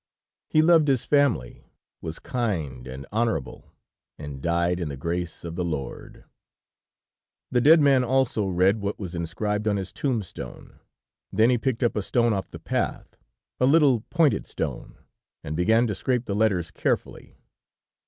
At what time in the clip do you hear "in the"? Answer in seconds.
4.79-4.97